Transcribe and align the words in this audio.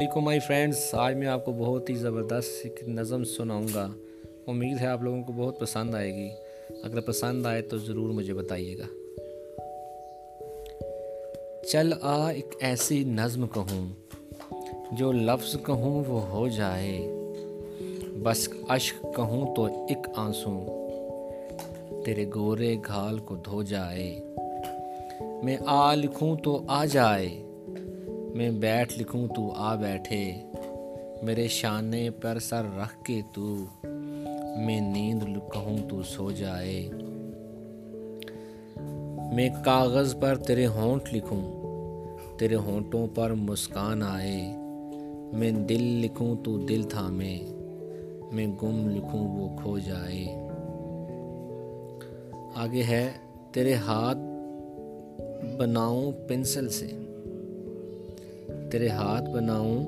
علیکم 0.00 0.20
my 0.20 0.40
friends 0.40 0.94
آج 0.94 1.14
میں 1.14 1.26
آپ 1.26 1.44
کو 1.44 1.52
بہت 1.52 1.90
ہی 1.90 1.94
زبردست 1.94 2.66
ایک 2.66 2.88
نظم 2.88 3.24
سناؤں 3.24 3.66
گا۔ 3.74 3.88
امید 4.46 4.80
ہے 4.80 4.86
آپ 4.86 5.02
لوگوں 5.02 5.22
کو 5.22 5.32
بہت 5.32 5.60
پسند 5.60 5.94
آئے 5.94 6.14
گی۔ 6.14 6.28
اگر 6.82 7.00
پسند 7.00 7.46
آئے 7.46 7.62
تو 7.62 7.78
ضرور 7.78 8.10
مجھے 8.10 8.34
بتائیے 8.34 8.78
گا۔ 8.78 8.84
چل 11.66 11.92
آ 12.00 12.30
ایک 12.30 12.46
ایسی 12.60 13.04
نظم 13.04 13.46
کہوں، 13.46 13.88
جو 14.92 15.12
لفظ 15.12 15.56
کہوں 15.66 16.04
وہ 16.08 16.22
ہو 16.22 16.48
جائے۔ 16.48 16.98
بس 18.22 18.48
اشک 18.68 19.06
کہوں 19.16 19.56
تو 19.56 19.64
ایک 19.64 20.06
آنسوں 20.16 20.66
تیرے 22.04 22.24
گورے 22.34 22.76
گھال 22.86 23.18
کو 23.18 23.36
دھو 23.36 23.62
جائے۔ 23.62 24.20
میں 25.42 25.56
آ 25.66 25.94
لکھوں 25.94 26.36
تو 26.36 26.62
آ 26.66 26.84
جائے۔ 26.84 27.47
میں 28.38 28.50
بیٹھ 28.50 28.98
لکھوں 28.98 29.28
تو 29.28 29.52
آ 29.56 29.74
بیٹھے، 29.74 30.32
میرے 31.22 31.48
شانے 31.48 32.10
پر 32.10 32.38
سر 32.38 32.62
رکھ 32.64 33.04
کے 33.04 33.20
تو 33.34 33.56
میں 34.58 34.80
نیند 34.80 35.22
کہوں 35.52 35.88
تو 35.88 36.02
سو 36.02 36.30
جائے۔ 36.30 36.88
میں 39.34 39.48
کاغذ 39.64 40.20
پر 40.20 40.36
تیرے 40.36 40.66
ہونٹ 40.66 41.14
لکھوں، 41.14 41.42
تیرے 42.38 42.54
ہونٹوں 42.54 43.06
پر 43.14 43.34
مسکان 43.34 44.02
آئے۔ 44.02 44.56
میں 45.32 45.50
دل 45.50 45.82
لکھوں 45.82 46.36
تو 46.44 46.58
دل 46.58 46.82
تھامے، 46.82 47.38
میں 48.32 48.46
گم 48.46 48.90
لکھوں 48.90 49.28
وہ 49.28 49.56
کھو 49.62 49.78
جائے۔ 49.78 50.26
آگے 52.54 52.82
ہے، 52.82 53.08
تیرے 53.52 53.74
ہاتھ 53.74 54.18
بناؤں 55.56 56.12
پنسل 56.28 56.68
سے۔ 56.68 56.90
تیرے 58.72 58.88
ہاتھ 58.88 59.30
بناؤں، 59.30 59.84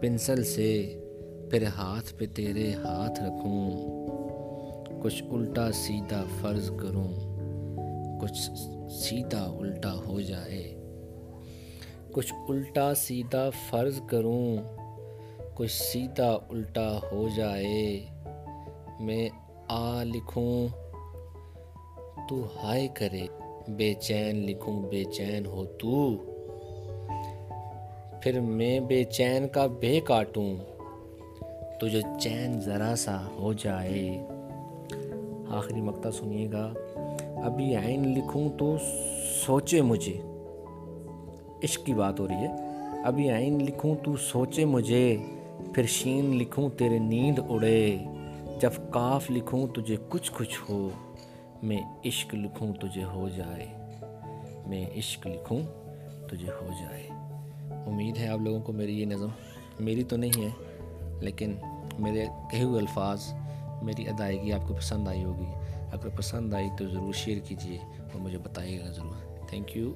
پنسل 0.00 0.44
سے 0.44 1.00
پھر 1.50 1.64
ہاتھ 1.76 2.14
پہ 2.14 2.24
تیرے 2.34 2.72
ہاتھ 2.72 3.20
رکھوں۔ 3.22 3.70
کچھ 5.02 5.22
الٹا 5.30 5.72
سیدھا 5.72 6.24
فرض 6.40 6.70
کروں، 6.70 7.08
کچھ 8.20 8.50
سیدھا 8.90 9.56
الٹا 9.58 9.94
ہو 9.94 10.20
جائے۔ 10.20 10.74
کچھ 12.12 12.32
الٹا 12.48 12.94
سیدھا 12.94 13.50
فرض 13.70 14.00
کروں، 14.06 14.56
کچھ 15.54 15.72
سیدھا 15.72 16.38
الٹا 16.48 16.98
ہو 17.12 17.28
جائے۔ 17.36 18.06
میں 19.00 19.28
آ 19.68 20.04
لکھوں، 20.04 20.68
تو 22.28 22.46
ہائے 22.62 22.88
کرے، 22.94 23.26
بے 23.68 23.94
چین 23.94 24.36
لکھوں، 24.36 24.82
بے 24.90 25.04
چین 25.04 25.46
ہو 25.46 25.64
تو۔ 25.64 26.16
پھر 28.22 28.40
میں 28.40 28.80
بے 28.80 29.04
چین 29.04 29.48
کا 29.48 29.66
بے 29.66 30.00
کاٹوں۔ 30.00 30.56
تو 31.80 31.88
جو 31.88 32.00
چین 32.20 32.60
ذرا 32.60 32.94
سا 32.96 33.26
ہو 33.38 33.52
جائے۔ 33.52 34.26
آخری 35.48 35.80
مقطع 35.80 36.10
سنیے 36.10 36.52
گا۔ 36.52 36.72
ابھی 37.44 37.76
عین 37.76 38.18
لکھوں 38.18 38.48
تو 38.58 38.76
سوچے 39.46 39.82
مجھے۔ 39.82 40.20
عشق 41.64 41.86
کی 41.86 41.94
بات 41.94 42.20
ہو 42.20 42.28
رہی 42.28 42.34
ہے۔ 42.34 42.48
ابھی 43.04 43.30
عین 43.30 43.64
لکھوں 43.64 43.94
تو 44.04 44.16
سوچے 44.16 44.64
مجھے۔ 44.64 45.16
پھر 45.74 45.86
شین 45.86 46.36
لکھوں 46.36 46.68
تیرے 46.68 46.98
نیند 46.98 47.38
اڑے۔ 47.48 47.98
جب 48.60 48.70
کاف 48.90 49.30
لکھوں 49.30 49.66
تجھے 49.66 49.96
کچھ 50.08 50.32
کچھ 50.34 50.58
ہو۔ 50.68 50.88
میں 51.62 51.80
عشق 52.04 52.34
لکھوں 52.34 52.72
تجھے 52.72 53.04
ہو 53.04 53.28
جائے۔ 53.28 53.66
میں 54.66 54.86
عشق 54.98 55.26
لکھوں 55.26 55.60
تجھے 56.30 56.48
ہو 56.60 56.68
جائے۔ 56.80 57.08
امید 57.86 58.16
ہے 58.16 58.28
آپ 58.28 58.38
لوگوں 58.40 58.60
کو 58.60 58.72
میری 58.72 59.00
یہ 59.00 59.06
نظم، 59.06 59.28
میری 59.80 60.04
تو 60.04 60.16
نہیں 60.16 60.42
ہے، 60.42 60.48
لیکن 61.20 61.56
میرے 61.98 62.26
کہے 62.50 62.62
ہوئے 62.62 62.80
الفاظ، 62.80 63.22
میری 63.82 64.08
ادائیگی 64.08 64.52
آپ 64.52 64.68
کو 64.68 64.74
پسند 64.74 65.08
آئی 65.08 65.24
ہوگی۔ 65.24 65.52
اگر 65.92 66.08
پسند 66.08 66.54
آئی 66.54 66.68
تو 66.78 66.88
ضرور 66.88 67.12
شیئر 67.12 67.38
کیجیے 67.38 67.78
اور 67.78 68.20
مجھے 68.20 68.38
بتائیے 68.38 68.80
گا 68.80 68.90
ضرور۔ 68.90 69.46
Thank 69.48 69.76
you 69.76 69.92